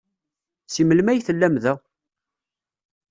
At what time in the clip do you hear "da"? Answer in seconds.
1.63-1.73